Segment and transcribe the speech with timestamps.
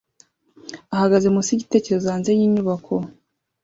[0.95, 2.93] ahagaze munsi yigitereko hanze yinyubako